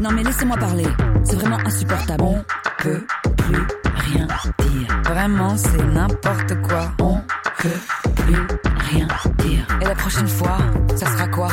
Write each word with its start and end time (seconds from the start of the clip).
Non 0.00 0.10
mais 0.12 0.22
laissez-moi 0.22 0.56
parler. 0.56 0.86
C'est 1.24 1.36
vraiment 1.36 1.58
insupportable. 1.64 2.22
On 2.22 2.44
peut 2.78 3.00
plus 3.36 3.66
rien 3.94 4.26
dire. 4.58 5.02
Vraiment, 5.04 5.56
c'est 5.56 5.84
n'importe 5.84 6.54
quoi. 6.62 6.92
On 7.00 7.20
peut 7.58 7.68
plus 8.14 8.46
rien 8.90 9.08
dire. 9.38 9.66
Et 9.80 9.84
la 9.84 9.94
prochaine 9.94 10.28
fois, 10.28 10.58
ça 10.94 11.06
sera 11.06 11.28
quoi? 11.28 11.48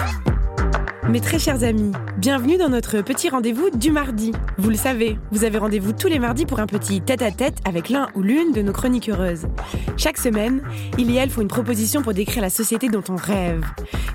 Mes 1.09 1.19
très 1.19 1.37
chers 1.37 1.63
amis, 1.63 1.91
bienvenue 2.17 2.57
dans 2.57 2.69
notre 2.69 3.01
petit 3.01 3.29
rendez-vous 3.29 3.69
du 3.71 3.91
mardi. 3.91 4.31
Vous 4.57 4.69
le 4.69 4.77
savez, 4.77 5.17
vous 5.31 5.43
avez 5.43 5.57
rendez-vous 5.57 5.91
tous 5.91 6.07
les 6.07 6.17
mardis 6.17 6.45
pour 6.45 6.61
un 6.61 6.65
petit 6.65 7.01
tête-à-tête 7.01 7.57
avec 7.65 7.89
l'un 7.89 8.07
ou 8.15 8.21
l'une 8.21 8.53
de 8.53 8.61
nos 8.61 8.71
chroniques 8.71 9.09
heureuses. 9.09 9.47
Chaque 9.97 10.17
semaine, 10.17 10.61
il 10.97 11.11
et 11.11 11.15
elle 11.15 11.29
font 11.29 11.41
une 11.41 11.49
proposition 11.49 12.01
pour 12.01 12.13
décrire 12.13 12.41
la 12.41 12.49
société 12.49 12.87
dont 12.87 13.03
on 13.09 13.17
rêve. 13.17 13.65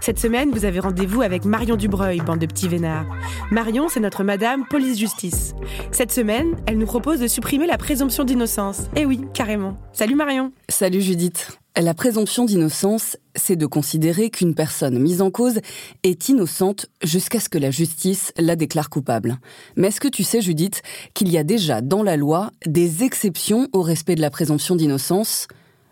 Cette 0.01 0.19
semaine, 0.19 0.51
vous 0.51 0.65
avez 0.65 0.81
rendez-vous 0.81 1.21
avec 1.21 1.45
Marion 1.45 1.77
Dubreuil, 1.77 2.21
bande 2.21 2.39
de 2.39 2.47
petits 2.47 2.69
vénards. 2.69 3.07
Marion, 3.51 3.89
c'est 3.89 4.01
notre 4.01 4.25
madame 4.25 4.65
police-justice. 4.67 5.55
Cette 5.93 6.11
semaine, 6.11 6.57
elle 6.67 6.79
nous 6.79 6.87
propose 6.87 7.21
de 7.21 7.27
supprimer 7.27 7.67
la 7.67 7.77
présomption 7.77 8.25
d'innocence. 8.25 8.89
Eh 8.97 9.05
oui, 9.05 9.21
carrément. 9.35 9.77
Salut 9.93 10.15
Marion 10.15 10.53
Salut 10.71 11.03
Judith. 11.03 11.59
La 11.81 11.95
présomption 11.95 12.45
d'innocence, 12.45 13.17
c'est 13.37 13.55
de 13.55 13.65
considérer 13.65 14.31
qu'une 14.31 14.57
personne 14.57 14.99
mise 14.99 15.23
en 15.23 15.31
cause 15.31 15.61
est 16.03 16.29
innocente 16.29 16.87
jusqu'à 17.05 17.39
ce 17.39 17.49
que 17.49 17.57
la 17.57 17.71
justice 17.71 18.33
la 18.37 18.57
déclare 18.57 18.91
coupable. 18.91 19.39
Mais 19.77 19.87
est-ce 19.87 20.01
que 20.01 20.09
tu 20.09 20.25
sais, 20.25 20.41
Judith, 20.41 20.83
qu'il 21.15 21.29
y 21.29 21.39
a 21.39 21.45
déjà 21.45 21.81
dans 21.81 22.03
la 22.03 22.17
loi 22.17 22.51
des 22.67 23.05
exceptions 23.05 23.69
au 23.73 23.83
respect 23.83 24.17
de 24.17 24.21
la 24.21 24.31
présomption 24.31 24.75
d'innocence? 24.75 25.47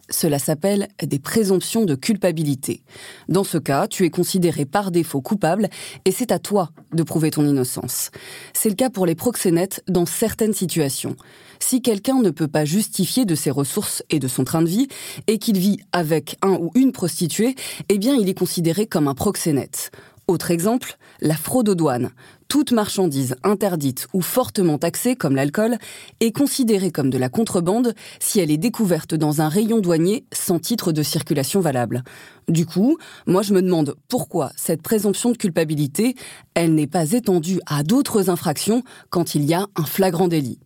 Cela 0.08 0.38
s'appelle 0.38 0.88
des 1.02 1.18
présomptions 1.18 1.84
de 1.84 1.94
culpabilité. 1.94 2.82
Dans 3.28 3.44
ce 3.44 3.58
cas, 3.58 3.88
tu 3.88 4.04
es 4.04 4.10
considéré 4.10 4.64
par 4.64 4.90
défaut 4.90 5.20
coupable 5.20 5.68
et 6.04 6.12
c'est 6.12 6.32
à 6.32 6.38
toi 6.38 6.70
de 6.92 7.02
prouver 7.02 7.30
ton 7.30 7.46
innocence. 7.46 8.10
C'est 8.52 8.68
le 8.68 8.74
cas 8.74 8.90
pour 8.90 9.06
les 9.06 9.14
proxénètes 9.14 9.82
dans 9.88 10.06
certaines 10.06 10.54
situations. 10.54 11.16
Si 11.58 11.82
quelqu'un 11.82 12.20
ne 12.20 12.30
peut 12.30 12.48
pas 12.48 12.64
justifier 12.64 13.24
de 13.24 13.34
ses 13.34 13.50
ressources 13.50 14.02
et 14.10 14.18
de 14.18 14.28
son 14.28 14.44
train 14.44 14.62
de 14.62 14.68
vie 14.68 14.88
et 15.26 15.38
qu'il 15.38 15.58
vit 15.58 15.78
avec 15.92 16.36
un 16.42 16.52
ou 16.52 16.70
une 16.74 16.92
prostituée, 16.92 17.54
eh 17.88 17.94
il 17.94 18.28
est 18.28 18.38
considéré 18.38 18.86
comme 18.86 19.08
un 19.08 19.14
proxénète. 19.14 19.90
Autre 20.28 20.50
exemple, 20.50 20.98
la 21.20 21.34
fraude 21.34 21.68
aux 21.68 21.74
douanes. 21.74 22.10
Toute 22.48 22.70
marchandise 22.70 23.34
interdite 23.42 24.06
ou 24.12 24.22
fortement 24.22 24.78
taxée, 24.78 25.16
comme 25.16 25.34
l'alcool, 25.34 25.78
est 26.20 26.30
considérée 26.30 26.92
comme 26.92 27.10
de 27.10 27.18
la 27.18 27.28
contrebande 27.28 27.94
si 28.20 28.38
elle 28.38 28.50
est 28.50 28.56
découverte 28.56 29.14
dans 29.14 29.40
un 29.40 29.48
rayon 29.48 29.80
douanier 29.80 30.24
sans 30.32 30.58
titre 30.58 30.92
de 30.92 31.02
circulation 31.02 31.60
valable. 31.60 32.04
Du 32.48 32.64
coup, 32.64 32.98
moi 33.26 33.42
je 33.42 33.52
me 33.52 33.62
demande 33.62 33.96
pourquoi 34.08 34.52
cette 34.56 34.82
présomption 34.82 35.32
de 35.32 35.36
culpabilité, 35.36 36.14
elle 36.54 36.74
n'est 36.74 36.86
pas 36.86 37.12
étendue 37.12 37.60
à 37.66 37.82
d'autres 37.82 38.30
infractions 38.30 38.84
quand 39.10 39.34
il 39.34 39.44
y 39.44 39.54
a 39.54 39.66
un 39.74 39.84
flagrant 39.84 40.28
délit. 40.28 40.60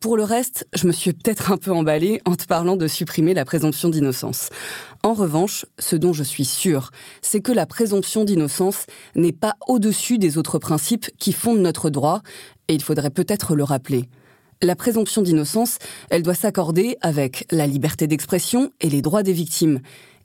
Pour 0.00 0.16
le 0.16 0.24
reste, 0.24 0.66
je 0.74 0.86
me 0.86 0.92
suis 0.92 1.12
peut-être 1.12 1.52
un 1.52 1.58
peu 1.58 1.72
emballée 1.72 2.22
en 2.24 2.34
te 2.34 2.46
parlant 2.46 2.76
de 2.76 2.88
supprimer 2.88 3.34
la 3.34 3.44
présomption 3.44 3.90
d'innocence. 3.90 4.48
En 5.02 5.12
revanche, 5.12 5.66
ce 5.78 5.94
dont 5.94 6.14
je 6.14 6.22
suis 6.22 6.46
sûre, 6.46 6.90
c'est 7.20 7.42
que 7.42 7.52
la 7.52 7.66
présomption 7.66 8.24
d'innocence 8.24 8.86
n'est 9.14 9.34
pas 9.34 9.56
au-dessus 9.68 10.16
des 10.16 10.38
autres 10.38 10.58
principes 10.58 11.10
qui 11.18 11.34
fondent 11.34 11.60
notre 11.60 11.90
droit, 11.90 12.22
et 12.68 12.74
il 12.74 12.82
faudrait 12.82 13.10
peut-être 13.10 13.54
le 13.54 13.62
rappeler. 13.62 14.08
La 14.62 14.74
présomption 14.74 15.20
d'innocence, 15.20 15.76
elle 16.08 16.22
doit 16.22 16.32
s'accorder 16.32 16.96
avec 17.02 17.46
la 17.50 17.66
liberté 17.66 18.06
d'expression 18.06 18.72
et 18.80 18.88
les 18.88 19.02
droits 19.02 19.22
des 19.22 19.34
victimes. 19.34 19.80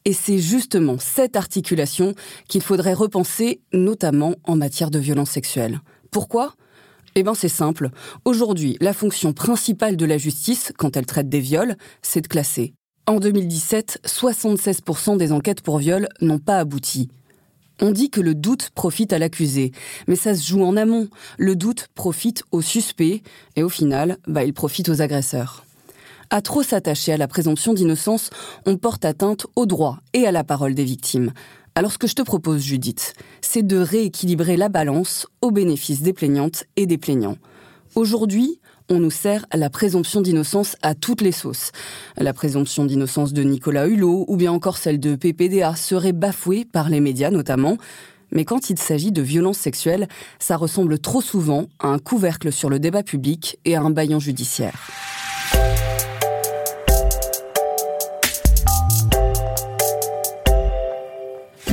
Et 0.06 0.14
c'est 0.14 0.38
justement 0.38 0.96
cette 1.00 1.35
articulation 1.35 2.16
qu'il 2.47 2.62
faudrait 2.62 2.94
repenser, 2.94 3.59
notamment 3.74 4.35
en 4.46 4.56
matière 4.56 4.90
de 4.90 5.00
violence 5.00 5.31
sexuelle. 5.31 5.81
Pourquoi? 6.12 6.53
Eh 7.16 7.24
bien 7.24 7.34
c'est 7.34 7.50
simple. 7.50 7.90
Aujourd'hui, 8.26 8.78
la 8.81 8.94
fonction 8.94 9.34
principale 9.34 9.98
de 9.98 10.06
la 10.06 10.18
justice, 10.18 10.74
quand 10.78 10.98
elle 10.98 11.06
traite 11.06 11.30
des 11.30 11.40
viols, 11.40 11.76
c'est 12.02 12.22
de 12.22 12.28
classer. 12.28 12.74
En 13.08 13.20
2017, 13.20 14.00
76% 14.06 15.18
des 15.18 15.31
enquêtes 15.31 15.62
pour 15.62 15.78
viol 15.78 16.09
n'ont 16.22 16.40
pas 16.40 16.58
abouti. 16.58 17.09
On 17.81 17.92
dit 17.92 18.09
que 18.09 18.22
le 18.22 18.36
doute 18.36 18.70
profite 18.74 19.14
à 19.14 19.20
l'accusé, 19.20 19.72
mais 20.08 20.16
ça 20.16 20.34
se 20.34 20.48
joue 20.48 20.64
en 20.64 20.78
amont. 20.78 21.09
Le 21.38 21.56
doute 21.56 21.88
profite 21.94 22.44
au 22.52 22.62
suspect, 22.62 23.22
et 23.56 23.64
au 23.64 23.70
final, 23.70 24.18
bah, 24.28 24.44
il 24.44 24.53
profite 24.53 24.90
aux 24.90 25.02
agresseurs. 25.02 25.66
À 26.30 26.42
trop 26.42 26.64
s'attacher 26.64 27.14
à 27.14 27.18
la 27.18 27.28
présomption 27.28 27.74
d'innocence, 27.74 28.30
on 28.66 28.78
porte 28.78 29.06
atteinte 29.06 29.46
au 29.56 29.66
droit 29.66 30.00
et 30.14 30.26
à 30.26 30.32
la 30.32 30.44
parole 30.44 30.74
des 30.74 30.84
victimes. 30.84 31.32
Alors 31.78 31.91
ce 31.91 31.97
que 31.97 32.08
je 32.08 32.16
te 32.16 32.22
propose, 32.22 32.62
Judith, 32.62 33.16
c'est 33.41 33.62
de 33.62 33.75
rééquilibrer 33.75 34.56
la 34.56 34.69
balance 34.69 35.28
au 35.41 35.52
bénéfice 35.52 36.02
des 36.02 36.13
plaignantes 36.13 36.63
et 36.78 36.86
des 36.86 36.97
plaignants. 36.97 37.36
Aujourd'hui, 37.96 38.62
on 38.90 39.00
nous 39.00 39.12
sert 39.12 39.46
la 39.53 39.69
présomption 39.69 40.22
d'innocence 40.22 40.78
à 40.81 40.96
toutes 40.96 41.19
les 41.19 41.34
sauces. 41.34 41.74
La 42.16 42.31
présomption 42.31 42.85
d'innocence 42.85 43.34
de 43.34 43.44
Nicolas 43.44 43.88
Hulot 43.88 44.24
ou 44.30 44.38
bien 44.38 44.53
encore 44.53 44.78
celle 44.78 45.02
de 45.02 45.18
PPDA 45.18 45.75
serait 45.75 46.14
bafouée 46.14 46.64
par 46.64 46.90
les 46.90 47.02
médias 47.02 47.30
notamment. 47.30 47.78
Mais 48.31 48.46
quand 48.46 48.69
il 48.69 48.80
s'agit 48.80 49.12
de 49.12 49.22
violences 49.22 49.58
sexuelles, 49.58 50.08
ça 50.40 50.56
ressemble 50.56 50.97
trop 50.97 51.19
souvent 51.19 51.66
à 51.80 51.90
un 51.90 52.00
couvercle 52.00 52.53
sur 52.53 52.69
le 52.69 52.80
débat 52.80 53.03
public 53.03 53.59
et 53.66 53.75
à 53.75 53.81
un 53.81 53.90
baillant 53.90 54.19
judiciaire. 54.19 54.80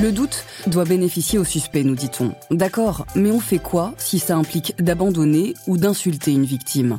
Le 0.02 0.10
doute 0.10 0.44
doit 0.66 0.84
bénéficier 0.84 1.38
au 1.38 1.44
suspect, 1.44 1.84
nous 1.84 1.94
dit-on. 1.94 2.34
D'accord, 2.50 3.06
mais 3.14 3.30
on 3.30 3.38
fait 3.38 3.60
quoi 3.60 3.94
si 3.98 4.18
ça 4.18 4.36
implique 4.36 4.74
d'abandonner 4.82 5.54
ou 5.68 5.76
d'insulter 5.76 6.32
une 6.32 6.44
victime? 6.44 6.98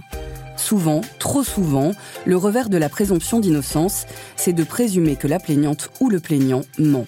Souvent, 0.56 1.02
trop 1.19 1.44
souvent, 1.44 1.92
le 2.24 2.38
revers 2.38 2.69
de 2.69 2.78
la 2.78 2.88
présomption 2.88 3.42
d'innocence, 3.42 4.06
c'est 4.38 4.53
de 4.53 4.63
présumer 4.63 5.18
que 5.18 5.28
la 5.28 5.40
plaignante 5.40 5.90
ou 6.00 6.09
le 6.09 6.22
plaignant 6.22 6.62
ment. 6.80 7.03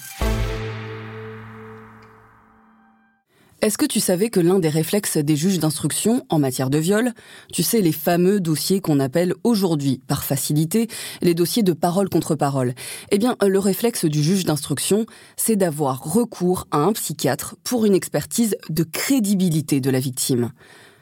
Est-ce 3.65 3.79
que 3.79 3.87
tu 3.87 3.99
savais 3.99 4.29
que 4.29 4.39
l'un 4.39 4.59
des 4.59 4.69
réflexes 4.69 5.17
des 5.17 5.35
juges 5.35 5.57
d'instruction 5.57 6.23
en 6.29 6.37
matière 6.37 6.69
de 6.69 6.77
viol, 6.77 7.13
tu 7.51 7.63
sais 7.63 7.81
les 7.81 7.91
fameux 7.91 8.39
dossiers 8.39 8.79
qu'on 8.79 8.99
appelle 8.99 9.33
aujourd'hui, 9.43 10.01
par 10.05 10.23
facilité, 10.23 10.87
les 11.23 11.33
dossiers 11.33 11.63
de 11.63 11.73
parole 11.73 12.07
contre 12.07 12.35
parole, 12.35 12.75
eh 13.09 13.17
bien 13.17 13.35
le 13.43 13.57
réflexe 13.57 14.05
du 14.05 14.21
juge 14.21 14.45
d'instruction, 14.45 15.07
c'est 15.35 15.55
d'avoir 15.55 16.03
recours 16.03 16.67
à 16.69 16.77
un 16.77 16.93
psychiatre 16.93 17.55
pour 17.63 17.85
une 17.85 17.95
expertise 17.95 18.55
de 18.69 18.83
crédibilité 18.83 19.81
de 19.81 19.89
la 19.89 19.99
victime. 19.99 20.51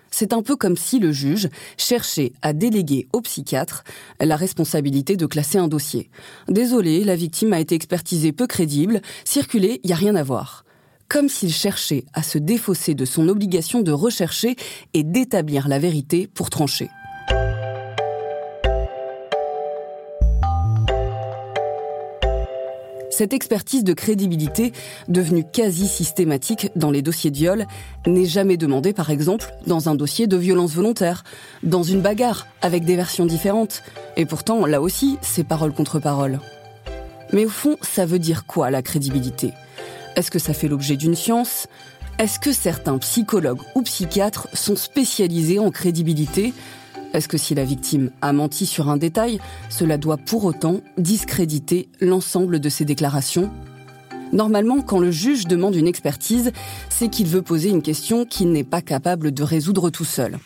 C'est 0.09 0.31
un 0.31 0.41
peu 0.41 0.55
comme 0.55 0.77
si 0.77 0.99
le 0.99 1.11
juge 1.11 1.49
cherchait 1.75 2.31
à 2.41 2.53
déléguer 2.53 3.09
au 3.11 3.19
psychiatre 3.19 3.83
la 4.21 4.37
responsabilité 4.37 5.17
de 5.17 5.25
classer 5.25 5.57
un 5.57 5.67
dossier. 5.67 6.09
Désolé, 6.47 7.03
la 7.03 7.17
victime 7.17 7.51
a 7.51 7.59
été 7.59 7.75
expertisée 7.75 8.31
peu 8.31 8.47
crédible, 8.47 9.01
circulé, 9.25 9.81
il 9.83 9.87
n'y 9.87 9.93
a 9.93 9.97
rien 9.97 10.15
à 10.15 10.23
voir 10.23 10.63
comme 11.13 11.29
s'il 11.29 11.53
cherchait 11.53 12.05
à 12.13 12.23
se 12.23 12.39
défausser 12.39 12.95
de 12.95 13.05
son 13.05 13.27
obligation 13.29 13.81
de 13.83 13.91
rechercher 13.91 14.55
et 14.95 15.03
d'établir 15.03 15.67
la 15.67 15.77
vérité 15.77 16.25
pour 16.25 16.49
trancher. 16.49 16.89
Cette 23.11 23.31
expertise 23.31 23.83
de 23.83 23.93
crédibilité, 23.93 24.73
devenue 25.07 25.45
quasi 25.53 25.87
systématique 25.87 26.71
dans 26.75 26.89
les 26.89 27.03
dossiers 27.03 27.29
de 27.29 27.37
viol, 27.37 27.67
n'est 28.07 28.25
jamais 28.25 28.57
demandée 28.57 28.91
par 28.91 29.11
exemple 29.11 29.53
dans 29.67 29.89
un 29.89 29.93
dossier 29.93 30.25
de 30.25 30.35
violence 30.35 30.73
volontaire, 30.73 31.23
dans 31.61 31.83
une 31.83 32.01
bagarre 32.01 32.47
avec 32.63 32.85
des 32.85 32.95
versions 32.95 33.27
différentes. 33.27 33.83
Et 34.17 34.25
pourtant, 34.25 34.65
là 34.65 34.81
aussi, 34.81 35.19
c'est 35.21 35.43
parole 35.43 35.73
contre 35.73 35.99
parole. 35.99 36.39
Mais 37.33 37.45
au 37.45 37.49
fond, 37.49 37.77
ça 37.83 38.07
veut 38.07 38.17
dire 38.17 38.47
quoi 38.47 38.71
la 38.71 38.81
crédibilité? 38.81 39.53
Est-ce 40.15 40.31
que 40.31 40.39
ça 40.39 40.53
fait 40.53 40.67
l'objet 40.67 40.95
d'une 40.95 41.15
science? 41.15 41.67
Est-ce 42.19 42.39
que 42.39 42.51
certains 42.51 42.97
psychologues 42.99 43.61
ou 43.75 43.81
psychiatres 43.81 44.47
sont 44.53 44.75
spécialisés 44.75 45.59
en 45.59 45.71
crédibilité? 45.71 46.53
Est-ce 47.13 47.27
que 47.27 47.37
si 47.37 47.55
la 47.55 47.63
victime 47.63 48.11
a 48.21 48.33
menti 48.33 48.65
sur 48.65 48.89
un 48.89 48.97
détail, 48.97 49.39
cela 49.69 49.97
doit 49.97 50.17
pour 50.17 50.45
autant 50.45 50.81
discréditer 50.97 51.89
l'ensemble 52.01 52.59
de 52.59 52.69
ses 52.69 52.85
déclarations? 52.85 53.51
Normalement, 54.31 54.81
quand 54.81 54.99
le 54.99 55.11
juge 55.11 55.45
demande 55.45 55.75
une 55.75 55.87
expertise, 55.87 56.51
c'est 56.89 57.07
qu'il 57.07 57.27
veut 57.27 57.43
poser 57.43 57.69
une 57.69 57.83
question 57.83 58.25
qu'il 58.25 58.51
n'est 58.51 58.63
pas 58.63 58.81
capable 58.81 59.31
de 59.31 59.43
résoudre 59.43 59.89
tout 59.89 60.05
seul. 60.05 60.39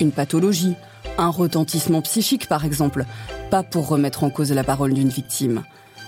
Une 0.00 0.12
pathologie, 0.12 0.74
un 1.18 1.28
retentissement 1.28 2.00
psychique 2.02 2.48
par 2.48 2.64
exemple, 2.64 3.04
pas 3.50 3.62
pour 3.62 3.88
remettre 3.88 4.24
en 4.24 4.30
cause 4.30 4.52
la 4.52 4.64
parole 4.64 4.94
d'une 4.94 5.10
victime. 5.10 5.62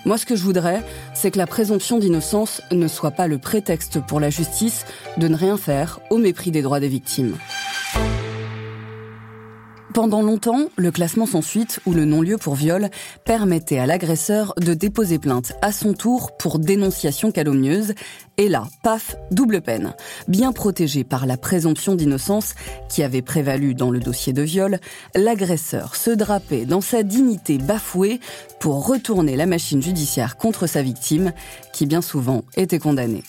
Moi, 0.06 0.18
ce 0.18 0.24
que 0.24 0.36
je 0.36 0.44
voudrais, 0.44 0.84
c'est 1.14 1.32
que 1.32 1.38
la 1.38 1.48
présomption 1.48 1.98
d'innocence 1.98 2.62
ne 2.70 2.86
soit 2.86 3.10
pas 3.10 3.26
le 3.26 3.38
prétexte 3.38 4.00
pour 4.00 4.20
la 4.20 4.30
justice 4.30 4.84
de 5.16 5.26
ne 5.26 5.34
rien 5.34 5.56
faire 5.56 5.98
au 6.10 6.18
mépris 6.18 6.52
des 6.52 6.62
droits 6.62 6.78
des 6.78 6.86
victimes. 6.86 7.36
Pendant 9.96 10.20
longtemps, 10.20 10.68
le 10.76 10.90
classement 10.90 11.24
sans 11.24 11.40
suite 11.40 11.80
ou 11.86 11.94
le 11.94 12.04
non-lieu 12.04 12.36
pour 12.36 12.54
viol 12.54 12.90
permettait 13.24 13.78
à 13.78 13.86
l'agresseur 13.86 14.52
de 14.58 14.74
déposer 14.74 15.18
plainte 15.18 15.54
à 15.62 15.72
son 15.72 15.94
tour 15.94 16.36
pour 16.36 16.58
dénonciation 16.58 17.32
calomnieuse. 17.32 17.94
Et 18.36 18.50
là, 18.50 18.64
paf, 18.82 19.16
double 19.30 19.62
peine. 19.62 19.94
Bien 20.28 20.52
protégé 20.52 21.02
par 21.02 21.24
la 21.24 21.38
présomption 21.38 21.94
d'innocence 21.94 22.56
qui 22.90 23.02
avait 23.02 23.22
prévalu 23.22 23.72
dans 23.72 23.90
le 23.90 23.98
dossier 23.98 24.34
de 24.34 24.42
viol, 24.42 24.80
l'agresseur 25.14 25.96
se 25.96 26.10
drapait 26.10 26.66
dans 26.66 26.82
sa 26.82 27.02
dignité 27.02 27.56
bafouée 27.56 28.20
pour 28.60 28.86
retourner 28.86 29.34
la 29.34 29.46
machine 29.46 29.80
judiciaire 29.80 30.36
contre 30.36 30.66
sa 30.66 30.82
victime, 30.82 31.32
qui 31.72 31.86
bien 31.86 32.02
souvent 32.02 32.44
était 32.58 32.78
condamnée. 32.78 33.22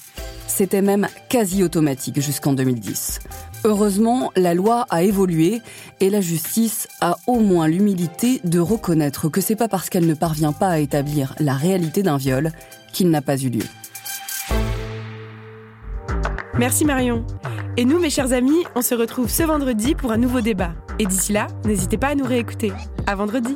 C'était 0.58 0.82
même 0.82 1.08
quasi 1.30 1.62
automatique 1.62 2.20
jusqu'en 2.20 2.54
2010. 2.54 3.20
Heureusement, 3.64 4.32
la 4.36 4.56
loi 4.56 4.88
a 4.90 5.04
évolué 5.04 5.62
et 6.00 6.10
la 6.10 6.20
justice 6.20 6.88
a 7.00 7.18
au 7.28 7.42
moins 7.42 7.68
l'humilité 7.68 8.42
de 8.44 8.60
reconnaître 8.60 9.30
que 9.30 9.40
c'est 9.40 9.56
pas 9.56 9.68
parce 9.68 9.92
qu'elle 9.92 10.08
ne 10.08 10.16
parvient 10.16 10.54
pas 10.54 10.70
à 10.70 10.80
établir 10.80 11.36
la 11.40 11.54
réalité 11.54 12.02
d'un 12.02 12.18
viol 12.18 12.52
qu'il 12.92 13.12
n'a 13.12 13.22
pas 13.22 13.38
eu 13.38 13.50
lieu. 13.50 13.66
Merci 16.58 16.86
Marion. 16.86 17.24
Et 17.78 17.86
nous, 17.86 18.00
mes 18.00 18.10
chers 18.10 18.34
amis, 18.34 18.64
on 18.74 18.82
se 18.82 18.96
retrouve 18.96 19.30
ce 19.30 19.44
vendredi 19.44 19.94
pour 19.94 20.12
un 20.12 20.18
nouveau 20.18 20.42
débat. 20.42 20.72
Et 20.98 21.06
d'ici 21.06 21.34
là, 21.34 21.46
n'hésitez 21.66 22.00
pas 22.00 22.08
à 22.08 22.16
nous 22.16 22.26
réécouter. 22.26 22.74
À 23.06 23.14
vendredi. 23.14 23.56